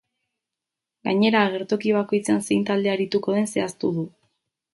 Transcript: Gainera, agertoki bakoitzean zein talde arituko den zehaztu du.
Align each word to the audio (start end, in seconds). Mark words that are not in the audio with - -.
Gainera, 1.07 1.43
agertoki 1.49 1.93
bakoitzean 1.99 2.41
zein 2.49 2.65
talde 2.71 2.93
arituko 2.95 3.37
den 3.37 3.53
zehaztu 3.53 3.93
du. 4.01 4.09